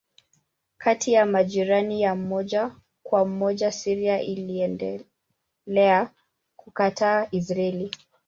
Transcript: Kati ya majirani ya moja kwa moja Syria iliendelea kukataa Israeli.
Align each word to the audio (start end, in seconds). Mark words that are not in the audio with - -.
Kati 0.77 1.11
ya 1.13 1.25
majirani 1.25 2.01
ya 2.01 2.15
moja 2.15 2.75
kwa 3.03 3.25
moja 3.25 3.71
Syria 3.71 4.21
iliendelea 4.21 6.11
kukataa 6.55 7.27
Israeli. 7.31 7.91